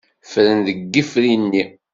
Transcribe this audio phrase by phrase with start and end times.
[0.23, 1.63] Ffren deg yifri-nni.